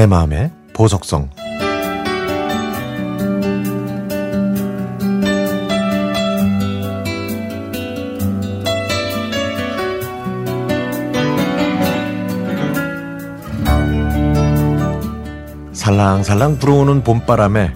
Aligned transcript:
내 0.00 0.06
마음의 0.06 0.50
보석성 0.72 1.28
살랑살랑 15.74 16.58
불어오는 16.58 17.04
봄바람에 17.04 17.74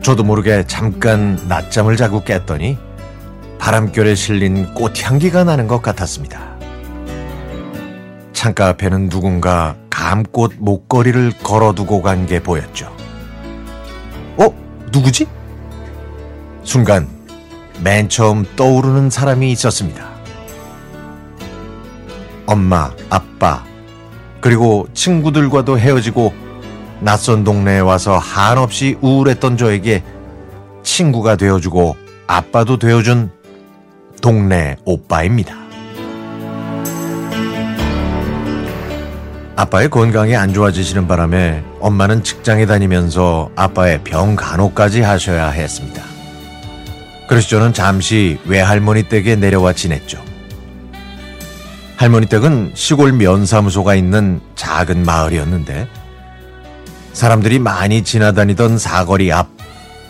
저도 0.00 0.24
모르게 0.24 0.66
잠깐 0.66 1.38
낮잠을 1.48 1.98
자고 1.98 2.24
깼더니 2.24 2.78
바람결에 3.58 4.14
실린 4.14 4.72
꽃향기가 4.72 5.44
나는 5.44 5.68
것 5.68 5.82
같았습니다. 5.82 6.56
창가 8.32 8.68
앞에는 8.68 9.10
누군가 9.10 9.76
감꽃 9.96 10.56
목걸이를 10.58 11.32
걸어두고 11.42 12.02
간 12.02 12.26
게 12.26 12.38
보였죠. 12.42 12.94
어? 14.36 14.48
누구지? 14.92 15.26
순간 16.64 17.08
맨 17.82 18.08
처음 18.08 18.44
떠오르는 18.56 19.08
사람이 19.10 19.50
있었습니다. 19.52 20.04
엄마, 22.46 22.90
아빠, 23.08 23.64
그리고 24.40 24.86
친구들과도 24.92 25.78
헤어지고 25.78 26.32
낯선 27.00 27.42
동네에 27.44 27.80
와서 27.80 28.18
한없이 28.18 28.96
우울했던 29.00 29.56
저에게 29.56 30.02
친구가 30.82 31.36
되어주고 31.36 31.96
아빠도 32.26 32.78
되어준 32.78 33.30
동네 34.20 34.76
오빠입니다. 34.84 35.65
아빠의 39.56 39.88
건강이 39.88 40.36
안 40.36 40.52
좋아지시는 40.52 41.08
바람에 41.08 41.64
엄마는 41.80 42.22
직장에 42.22 42.66
다니면서 42.66 43.50
아빠의 43.56 44.04
병 44.04 44.36
간호까지 44.36 45.00
하셔야 45.00 45.48
했습니다. 45.48 46.02
그래서 47.26 47.48
저는 47.48 47.72
잠시 47.72 48.38
외할머니 48.44 49.04
댁에 49.04 49.34
내려와 49.36 49.72
지냈죠. 49.72 50.22
할머니 51.96 52.26
댁은 52.26 52.72
시골 52.74 53.12
면사무소가 53.12 53.94
있는 53.94 54.40
작은 54.54 55.04
마을이었는데 55.04 55.88
사람들이 57.14 57.58
많이 57.58 58.04
지나다니던 58.04 58.76
사거리 58.76 59.32
앞 59.32 59.48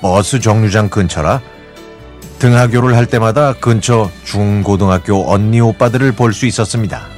버스 0.03 0.41
정류장 0.41 0.89
근처라 0.89 1.41
등하교를 2.41 2.97
할 2.97 3.07
때마다 3.07 3.53
근처 3.55 4.11
중고등학교 4.25 5.33
언니 5.33 5.61
오빠들을 5.61 6.13
볼 6.13 6.33
수 6.33 6.47
있었습니다. 6.47 7.16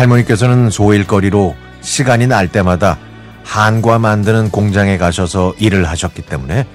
할머니께서는 0.00 0.70
소일거리로 0.70 1.54
시간이 1.82 2.26
날 2.26 2.48
때마다 2.48 2.96
한과 3.44 3.98
만드는 3.98 4.50
공장에 4.50 4.96
가셔서 4.96 5.52
일을 5.58 5.86
하셨기 5.88 6.22
때문에 6.22 6.66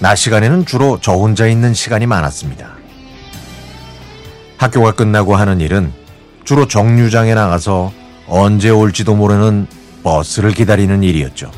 낮 0.00 0.14
시간에는 0.16 0.66
주로 0.66 0.98
저 1.00 1.12
혼자 1.12 1.46
있는 1.46 1.72
시간이 1.72 2.06
많았습니다. 2.06 2.76
학교가 4.58 4.92
끝나고 4.92 5.36
하는 5.36 5.60
일은 5.60 5.90
주로 6.44 6.68
정류장에 6.68 7.34
나가서 7.34 7.92
언제 8.26 8.68
올지도 8.68 9.14
모르는 9.14 9.66
버스를 10.02 10.52
기다리는 10.52 11.02
일이었죠. 11.02 11.50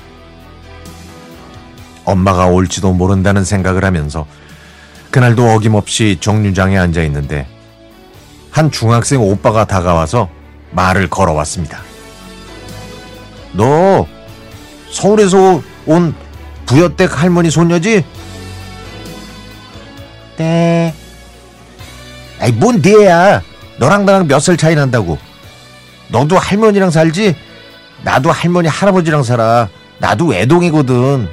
엄마가 2.05 2.47
올지도 2.47 2.93
모른다는 2.93 3.45
생각을 3.45 3.85
하면서 3.85 4.25
그날도 5.11 5.51
어김없이 5.51 6.19
정류장에 6.21 6.79
앉아 6.79 7.03
있는데 7.03 7.49
한 8.51 8.71
중학생 8.71 9.21
오빠가 9.21 9.65
다가와서 9.65 10.40
말을 10.73 11.09
걸어왔습니다. 11.09 11.81
너 13.53 14.07
서울에서 14.91 15.63
온 15.87 16.15
부여댁 16.67 17.21
할머니 17.21 17.51
손녀지? 17.51 18.05
네. 20.37 20.95
아이 22.41 22.53
뭔 22.53 22.81
네야? 22.81 23.43
너랑 23.79 24.05
나랑 24.07 24.27
몇 24.29 24.41
살 24.41 24.57
차이 24.57 24.75
난다고. 24.75 25.19
너도 26.09 26.39
할머니랑 26.39 26.91
살지? 26.91 27.37
나도 28.03 28.31
할머니 28.31 28.69
할아버지랑 28.69 29.23
살아. 29.23 29.69
나도 29.99 30.27
외동이거든. 30.27 31.29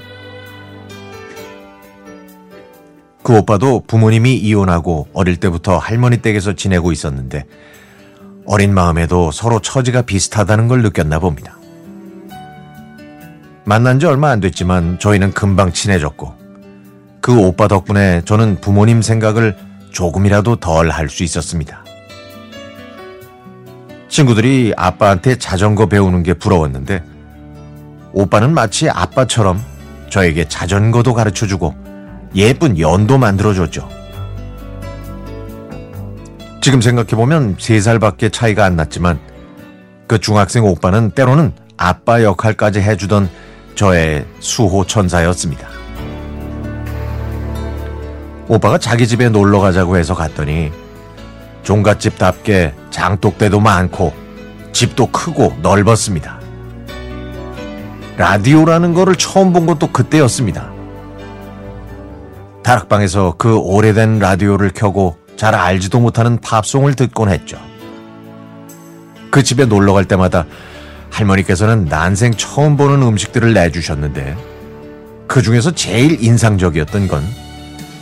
그 3.23 3.37
오빠도 3.37 3.83
부모님이 3.87 4.35
이혼하고 4.35 5.07
어릴 5.13 5.37
때부터 5.37 5.77
할머니 5.77 6.17
댁에서 6.17 6.53
지내고 6.53 6.91
있었는데 6.91 7.45
어린 8.47 8.73
마음에도 8.73 9.31
서로 9.31 9.59
처지가 9.59 10.03
비슷하다는 10.03 10.69
걸 10.69 10.81
느꼈나 10.81 11.19
봅니다. 11.19 11.57
만난 13.65 13.99
지 13.99 14.05
얼마 14.05 14.29
안 14.29 14.39
됐지만 14.39 14.97
저희는 14.99 15.33
금방 15.33 15.73
친해졌고 15.73 16.33
그 17.19 17.37
오빠 17.37 17.67
덕분에 17.67 18.21
저는 18.23 18.61
부모님 18.61 19.01
생각을 19.01 19.57
조금이라도 19.91 20.55
덜 20.57 20.89
할 20.89 21.09
수 21.09 21.23
있었습니다. 21.23 21.83
친구들이 24.07 24.73
아빠한테 24.77 25.35
자전거 25.37 25.87
배우는 25.87 26.23
게 26.23 26.33
부러웠는데 26.33 27.03
오빠는 28.13 28.53
마치 28.53 28.89
아빠처럼 28.89 29.61
저에게 30.09 30.47
자전거도 30.47 31.13
가르쳐 31.13 31.45
주고 31.45 31.75
예쁜 32.35 32.79
연도 32.79 33.17
만들어 33.17 33.53
줬죠. 33.53 33.89
지금 36.67 36.81
생각해보면 36.81 37.55
3살밖에 37.55 38.29
차이가 38.29 38.65
안 38.65 38.75
났지만 38.75 39.21
그 40.05 40.19
중학생 40.19 40.65
오빠는 40.65 41.11
때로는 41.11 41.53
아빠 41.77 42.21
역할까지 42.21 42.81
해주던 42.81 43.29
저의 43.75 44.25
수호 44.41 44.85
천사였습니다. 44.85 45.65
오빠가 48.49 48.77
자기 48.77 49.07
집에 49.07 49.29
놀러 49.29 49.61
가자고 49.61 49.95
해서 49.95 50.13
갔더니 50.13 50.73
종갓집답게 51.63 52.73
장독대도 52.89 53.61
많고 53.61 54.11
집도 54.73 55.09
크고 55.09 55.55
넓었습니다. 55.61 56.41
라디오라는 58.17 58.93
거를 58.93 59.15
처음 59.15 59.53
본 59.53 59.67
것도 59.67 59.93
그때였습니다. 59.93 60.69
다락방에서 62.61 63.35
그 63.37 63.57
오래된 63.57 64.19
라디오를 64.19 64.71
켜고 64.75 65.26
잘 65.37 65.55
알지도 65.55 65.99
못하는 65.99 66.39
팝송을 66.39 66.95
듣곤 66.95 67.29
했죠. 67.29 67.57
그 69.31 69.43
집에 69.43 69.65
놀러 69.65 69.93
갈 69.93 70.05
때마다 70.05 70.45
할머니께서는 71.11 71.85
난생 71.85 72.33
처음 72.33 72.75
보는 72.75 73.01
음식들을 73.03 73.53
내주셨는데 73.53 74.35
그 75.27 75.41
중에서 75.41 75.71
제일 75.71 76.23
인상적이었던 76.23 77.07
건 77.07 77.23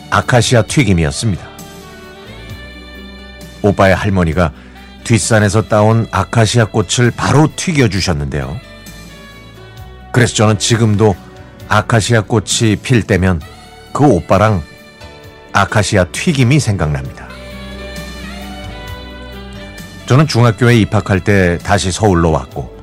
아카시아 0.10 0.64
튀김이었습니다. 0.64 1.46
오빠의 3.62 3.96
할머니가 3.96 4.52
뒷산에서 5.04 5.64
따온 5.64 6.08
아카시아 6.12 6.66
꽃을 6.66 7.12
바로 7.16 7.48
튀겨주셨는데요. 7.56 8.60
그래서 10.12 10.36
저는 10.36 10.58
지금도 10.58 11.16
아카시아 11.68 12.22
꽃이 12.22 12.78
필 12.82 13.04
때면 13.04 13.42
그 13.92 14.06
오빠랑 14.06 14.64
아카시아 15.52 16.06
튀김이 16.06 16.60
생각납니다. 16.60 17.25
저는 20.08 20.28
중학교에 20.28 20.78
입학할 20.80 21.20
때 21.20 21.58
다시 21.60 21.92
서울로 21.92 22.32
왔고 22.32 22.76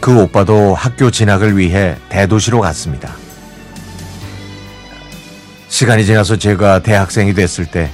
그 0.00 0.22
오빠도 0.22 0.74
학교 0.74 1.10
진학을 1.10 1.56
위해 1.58 1.96
대도시로 2.08 2.60
갔습니다. 2.60 3.14
시간이 5.68 6.04
지나서 6.04 6.36
제가 6.36 6.80
대학생이 6.80 7.34
됐을 7.34 7.66
때 7.66 7.90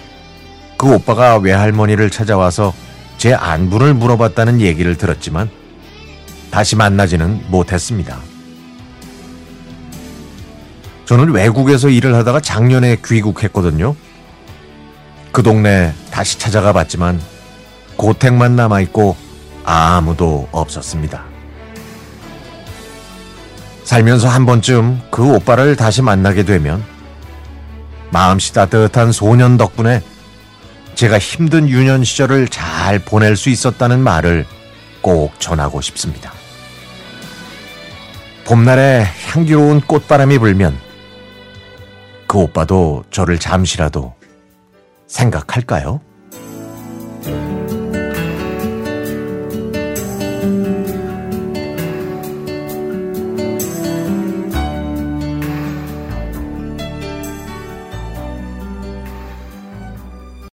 그 0.77 0.93
오빠가 0.95 1.39
외할머니를 1.39 2.11
찾아와서 2.11 2.75
제 3.17 3.33
안부를 3.33 3.95
물어봤다는 3.95 4.61
얘기를 4.61 4.97
들었지만 4.97 5.49
다시 6.51 6.77
만나지는 6.77 7.45
못했습니다. 7.49 8.19
저는 11.07 11.31
외국에서 11.31 11.89
일을 11.89 12.15
하다가 12.15 12.41
작년에 12.41 12.99
귀국했거든요. 13.05 13.95
그 15.33 15.43
동네 15.43 15.95
다시 16.11 16.39
찾아가 16.39 16.73
봤지만 16.73 17.21
고택만 17.97 18.57
남아있고 18.57 19.17
아무도 19.65 20.49
없었습니다. 20.53 21.25
살면서 23.85 24.29
한 24.29 24.47
번쯤 24.47 25.03
그 25.11 25.35
오빠를 25.35 25.77
다시 25.77 26.03
만나게 26.03 26.45
되면 26.45 26.85
마음씨 28.11 28.53
따뜻한 28.53 29.13
소년 29.13 29.57
덕분에 29.57 30.03
제가 30.95 31.19
힘든 31.19 31.69
유년 31.69 32.05
시절을 32.05 32.49
잘 32.49 32.99
보낼 32.99 33.37
수 33.37 33.51
있었다는 33.51 34.01
말을 34.01 34.47
꼭 35.03 35.39
전하고 35.39 35.81
싶습니다. 35.81 36.33
봄날에 38.47 39.05
향기로운 39.29 39.81
꽃바람이 39.81 40.39
불면 40.39 40.79
그 42.27 42.39
오빠도 42.39 43.05
저를 43.11 43.39
잠시라도 43.39 44.15
생각할까요? 45.07 46.01